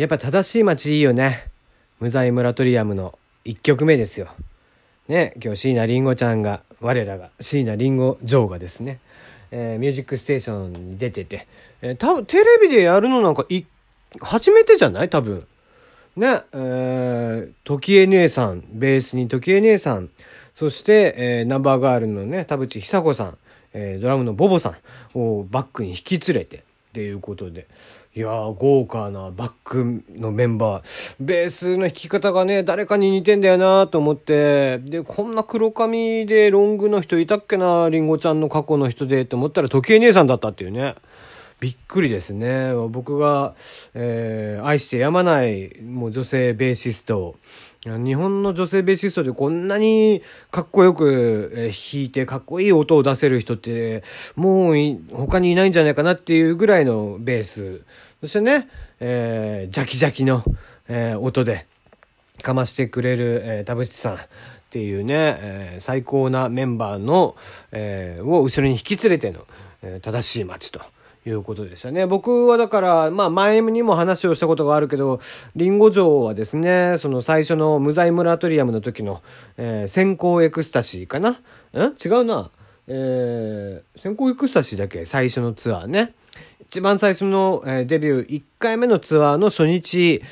[0.00, 1.44] やっぱ正しい街いいよね。
[1.98, 4.28] 無罪モラトリアムの1曲目ですよ。
[5.08, 8.98] ね、今日椎名林檎ちゃんが、我らが椎名林檎女王がですね、
[9.50, 11.46] えー、ミュージックステーションに出てて、
[11.82, 13.64] えー、多分テレビでやるのなんかい、
[14.22, 15.10] 初めてじゃない？
[15.10, 15.46] 多分。
[16.16, 20.08] ね、えー、時江姉さん、ベースに時江姉さん、
[20.54, 23.38] そして、えー、ナンバーガールのね、田淵久子さん、
[23.74, 24.74] えー、ドラムのボボさ
[25.14, 26.60] んをバックに引き連れて、っ
[26.94, 27.66] ていうことで。
[28.12, 30.84] いやー、豪華なバックのメンバー。
[31.20, 34.78] ベースの弾き方がね、誰かに似てんだよなと思って。
[34.80, 40.96] で、こんな黒髪でロングの人いたっけなりんごちゃんの過去の人でって思ったら時計姉さんだったっていうね。
[41.60, 42.72] びっくりですね。
[42.88, 43.54] 僕が、
[43.94, 47.36] えー、愛してやまない、もう女性ベーシスト。
[47.82, 54.04] 日本の女性ベーシストでこんなにかっこよく弾いてかっこいい音を出せる人って
[54.36, 54.74] もう
[55.12, 57.80] 他にいないんじゃないかなっていうぐらいのベース。
[58.20, 58.68] そしてね、
[59.00, 60.44] えー、ジャキジャキの、
[60.88, 61.66] えー、音で
[62.42, 64.18] かましてくれる、えー、田淵さんっ
[64.68, 67.34] ていうね、えー、最高なメンバーの、
[67.72, 69.46] えー、を後ろに引き連れての、
[69.80, 70.80] えー、正しい街と。
[71.26, 72.06] いうことでしたね。
[72.06, 75.20] 僕はだから、まあ前にも話をしたことがあるけど、
[75.54, 79.22] 林檎嬢はですね、その最初の無罪モラトリアムの時の、
[79.56, 81.30] えー、先攻エクスタシーかな？
[81.30, 81.36] ん？
[82.02, 82.50] 違うな。
[82.86, 85.04] えー、先攻エクスタシーだっけ？
[85.04, 86.14] 最初のツアーね。
[86.70, 90.22] 一番最初の、デビュー1回目のツアーの初日、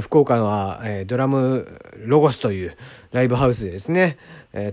[0.00, 1.66] 福岡は、ドラム
[2.06, 2.76] ロゴスという
[3.10, 4.16] ライブハウスでですね、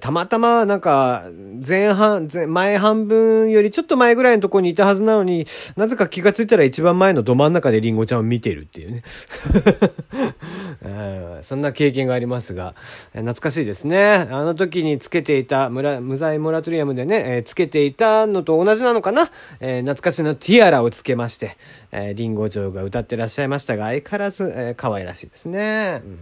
[0.02, 1.24] たまたまなんか
[1.68, 9.02] 前半、前半分よりちょっと前ぐらいのところにいたはずなのに、なぜか気がついたら一番前のど真ん中でリンゴちゃんを見てるっていうね。
[11.42, 12.76] そんな経験がありますが、
[13.12, 14.28] 懐かしいですね。
[14.32, 21.58] あの時につけていた、無罪モラトリアムでね、えー、つけていたのと同じなのかな、えー、懐かしのティアラをつけまして、
[21.92, 26.02] えー、リンゴ長が歌ってらっしゃいましたが、相変わらず、えー、可愛らしいですね。
[26.04, 26.18] うん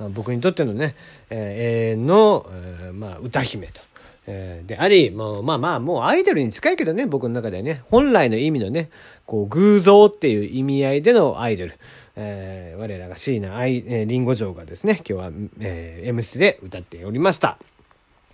[0.00, 0.96] まあ、僕にとってのね、
[1.28, 3.89] えー、永遠の、えー、まあ、歌姫と。
[4.32, 8.90] えー、であり、もうまあまあ、もうアイドルに近いけどね、僕の中ではね、本来の意味のね、
[9.26, 11.74] こう、偶像っていう意味合いでのアイドル。
[12.14, 17.58] えー、我らが椎名愛、えー、リンゴ城がですね、今日は、えー、M ステで歌っておりました。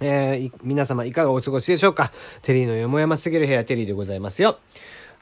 [0.01, 2.13] えー、皆様いかがお過ごしでしょうか？
[2.43, 4.59] テリーのよもやますぎる部屋テリーでございますよ。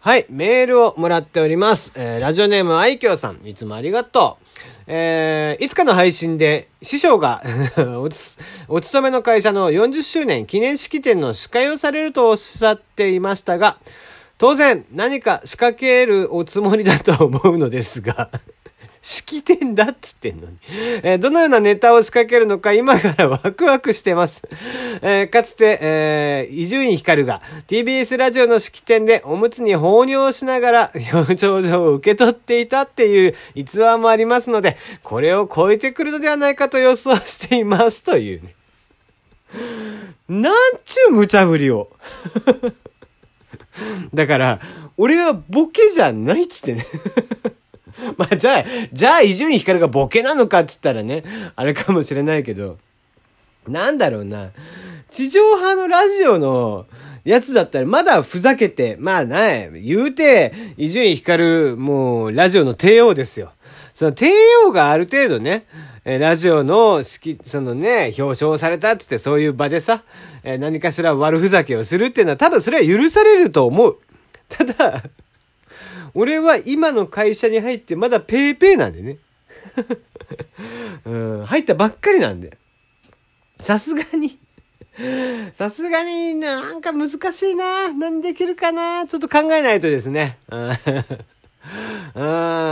[0.04, 1.90] はい、メールをもらっております。
[1.94, 4.62] えー、ラジオネーム愛嬌さん、いつもありがとう。
[4.86, 7.42] えー、いつかの配信で師匠が
[8.02, 8.36] おつ、
[8.68, 13.78] お勤めの会社の40周年記念式典の司会をされるとおっしゃっていましたが、
[14.36, 18.28] 当然何か仕掛けるおつもりだと思うのですが
[19.06, 20.56] 式典だっつってんのに。
[21.02, 24.42] えー、どのようなネタを仕掛けるのか今から ワクワクしてます。
[25.02, 38.54] えー、かつて、え、伊集院光が TBS ラジオの式典でおむつに放尿しながら表情状を受け取っていたっていう逸話もありますので、これを超えてくるのではないかと予想していますというね。
[40.30, 41.90] なんちゅう無茶ぶりを。
[44.14, 44.60] だから、
[44.96, 46.86] 俺はボケじゃないっつってね。
[48.16, 51.24] まあ、じゃあ、じゃあ、伊集院光がボケなのかっつったらね、
[51.56, 52.78] あれかもしれないけど、
[53.68, 54.50] なんだろうな。
[55.10, 56.86] 地上波のラジオの
[57.24, 63.52] やつだったら、まだふざけて、まあない言うて、伊集院光、もう、ラジオの帝王ですよ。
[63.94, 64.32] その帝
[64.66, 65.66] 王がある程度ね、
[66.04, 70.02] えラジオの式、そのね、表彰されたっつってそういう場でさ、
[70.42, 73.98] え何かしら悪ふざけをするっていうのは多分それは許されると思う。
[74.48, 75.04] ただ、
[76.14, 79.18] 俺は今の会社に入ってまだペーペーなんでね。
[81.04, 81.10] う
[81.42, 82.56] ん、入ったばっかりなんで。
[83.60, 84.38] さすがに
[85.52, 87.92] さすがになんか難しいな。
[87.92, 89.06] 何できるかな。
[89.06, 90.38] ちょっと考えないとですね。
[90.48, 92.20] う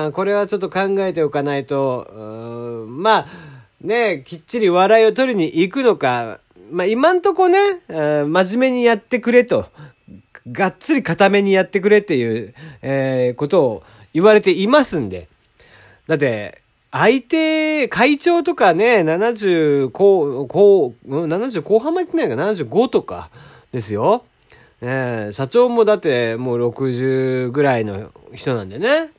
[0.08, 3.26] ん、これはちょっと考えておかないと、まあ、
[3.80, 6.38] ね、きっちり笑いを取りに行くのか、
[6.70, 7.58] まあ今んとこね、
[7.88, 9.66] 真面目にやってくれと
[10.50, 13.82] がっつり固めにやってくれっていう、えー、ことを
[14.12, 15.28] 言われていますんで。
[16.06, 23.30] だって、相手、会長とかね、70後、後、70後半までってないか、75とか
[23.72, 24.24] ですよ。
[24.82, 29.10] えー、社長もだってもう60ぐらいの人なんでね。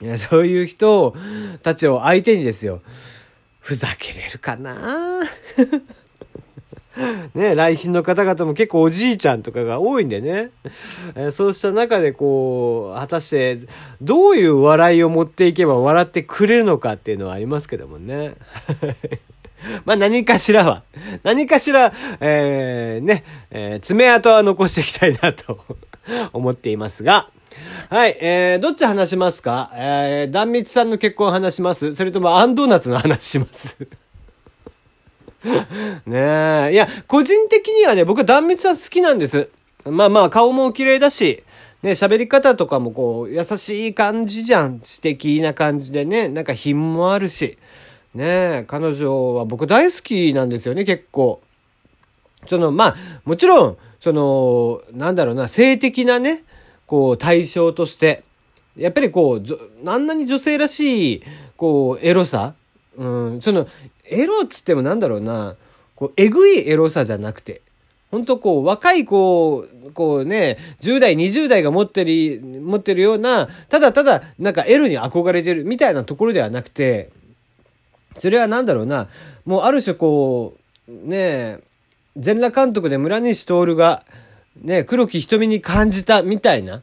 [0.00, 1.14] いや、そういう人
[1.62, 2.80] たちを相手にですよ。
[3.60, 5.20] ふざけれるかな？
[7.34, 10.50] ね、来賓の方々も結構おじいちゃんとかが多いんでね。
[11.16, 13.60] え、そうした中でこう、果たして
[14.02, 18.34] どういう笑いを持っていけば笑ってくれるのかっていうのはありますけどもね。
[19.86, 20.82] まあ何かしらは、
[21.22, 25.60] 何かしら、えー、ね、えー、爪痕は残していきたいなと
[26.32, 27.28] 思っていますが、
[27.88, 29.70] はい、えー、どっち話しますか？
[29.74, 31.94] えー、断蜜さんの結婚話します？
[31.94, 33.76] それともアンドーナツの話します？
[36.06, 36.72] ねえ。
[36.72, 39.48] いや、個人的にはね、僕断蜜さん好きなんです。
[39.84, 41.42] まあまあ、顔も綺麗だし、
[41.82, 44.80] ね、喋り方とかもこう、優しい感じじゃん。
[44.82, 47.58] 素敵な感じでね、なんか品もあるし。
[48.14, 51.40] ねえ彼女は僕大好きなんですよね、結構。
[52.46, 56.44] その、まあ、もちろん、その、なんだろうな、性的なね、
[56.86, 58.22] こう、対象として、
[58.76, 61.22] やっぱりこう、あんなに女性らしい、
[61.56, 62.54] こう、エロさ
[62.96, 63.66] うん、その、
[64.12, 65.56] エロっつってもなんだろうな、
[65.96, 67.62] こう、えぐいエロさじゃなくて、
[68.10, 77.10] 本当こう、若い子、こうね、10代、20代が持ってる、持ってるような、ただただ、なんかエロに憧れてるみたいなところではなくて、
[78.18, 79.08] それはなんだろうな、
[79.44, 81.60] もうある種こう、ね
[82.16, 84.04] 全裸監督で村西徹が、
[84.60, 86.82] ね、黒木瞳に感じたみたいな、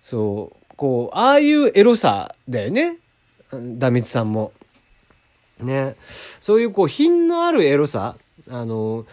[0.00, 2.98] そう、こう、ああいうエロさだよね。
[3.52, 4.52] ダミツさんも。
[5.62, 5.96] ね。
[6.40, 8.16] そういうこう品のあるエロさ、
[8.50, 9.06] あの、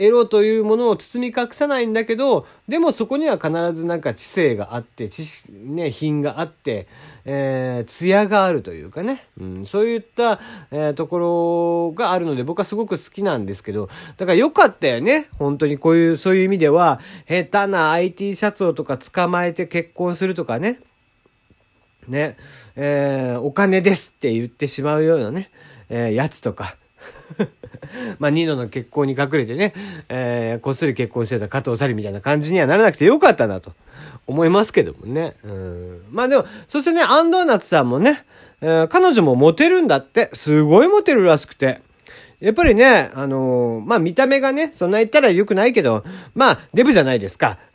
[0.00, 6.86] エロというものを包み隠さないんだけど、でもそこには必ずなんか知性があって、知識、ね、品があって、
[7.26, 10.40] えー、艶があるというかね、うん、そういった、
[10.70, 15.28] えー、ところがあるので僕はすごく好きなんですけど、だから良かったよね。
[15.38, 20.80] 本当にこういう、そういう意味では、下手な IT シャツをとか捕まえて結婚するとかね、
[22.08, 22.38] ね、
[22.74, 25.50] えー、お金ですって言ってしまうようなね、
[25.90, 26.76] え、やつとか
[28.18, 29.74] まあ、ニノの結婚に隠れてね、
[30.08, 33.72] えー、こっそり結婚してた加藤紗里みたいな感じにはならなくてよかったなと
[34.26, 35.36] 思いますけどもね。
[35.44, 36.02] うん。
[36.10, 38.24] まあでも、そしてね、アンドーナツさんもね、
[38.60, 41.80] えー、彼女もモテるんだって、すごいモテるらしくて。
[42.40, 46.04] やっぱりね、あのー、まあ見た目がね、そんな言ったら良くないけど、
[46.34, 47.58] まあ、デブじゃないですか。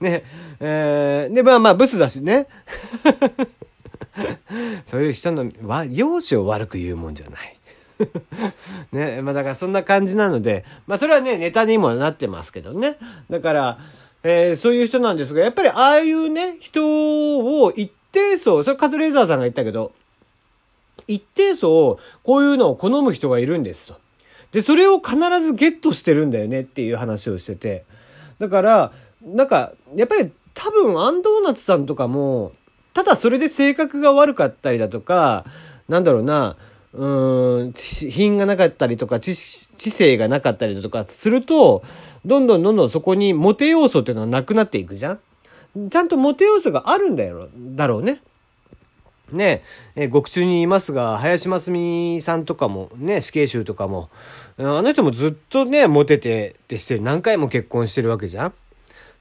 [0.00, 0.24] ね、
[0.58, 2.48] えー、で、まあまあ、ブスだしね。
[4.84, 7.58] そういう人のは容姿を悪く言うもんじゃない。
[8.92, 12.98] ね、まあだからそんな感じなので、まあそれはね、ネタにもなってますけどね。
[13.30, 13.78] だから、
[14.22, 19.92] えー、そういう人なんですが、やっぱりああいうね、人を一定層、それカズレーザーさんが言ったけど、
[21.06, 23.96] 一定層、こういうのを好む人がいるんですと。
[24.52, 27.84] で、それを必ずゲットしてるんだよねっていう話をしてて。
[28.38, 28.92] だから、
[29.22, 32.52] なんか、やっぱり多分アンドーナツさんとかも、
[32.94, 35.44] ただそれで性格が悪かったりだとか、
[35.88, 36.56] なんだろうな、
[36.94, 41.82] うん、品がなかったりとか知、知性がなかったりだとかすると、
[42.24, 45.20] どんどんどんどんそこにモテ要素っていうのはなくなっていくじゃん
[45.90, 48.20] ちゃんとモテ要素があるんだよ、だろうね。
[49.32, 49.62] ね
[49.96, 54.10] え、獄中にいますが、林真澄さんとかも、ね、死刑囚とかも、
[54.58, 58.52] あの人もずっとね、モテてってして何回も結婚してるわけじゃん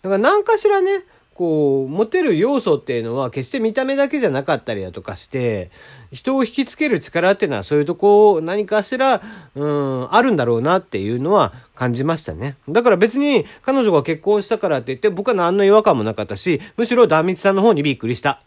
[0.02, 1.06] だから何かしらね、
[1.42, 5.72] こう、持てる要素っていうのは決して見た目だけじゃなかったりだとかして、
[6.12, 9.24] 人を引きつける力っていうのはそういうとこ何かしら、
[9.56, 12.58] うん、あるんだろうなっていうのは感じましたね。
[12.70, 18.40] だから別に彼女が結婚したからって言って僕は何の違和感もなかったし、むしろ壇蜜さんの方にびっくりした。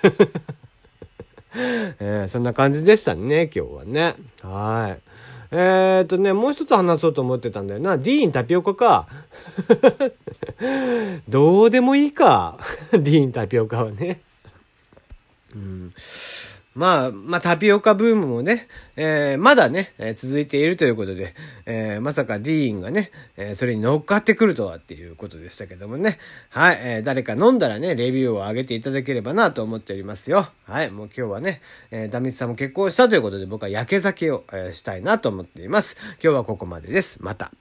[1.54, 4.14] えー、そんな感じでしたね、今日はね。
[4.40, 5.12] はい。
[5.54, 7.98] えー、っとね、もう一つ話そうと思ってたんだよな。
[7.98, 9.06] ディーンタピオカか。
[11.28, 12.58] どうでもいいか。
[12.92, 14.20] ディーンタピオカはね。
[15.54, 15.92] うん。
[16.74, 21.34] まあ、まあ、タピオカブームもね、えー、まだね、えー、続いているということで、
[21.66, 26.18] えー、まさかディーンがね、えそれに乗っかってくるとはっていうことでしたけどもね。
[26.48, 30.48] はい、え誰か飲んだらね、レビューを上げていただければなと思っておりますよ。
[30.64, 31.60] はい、もう今日はね、
[31.90, 35.98] えダミツさんも結婚したということで、僕は焼け酒を、えしたいなと思っています。
[36.22, 37.18] 今日はここまでです。
[37.20, 37.52] また。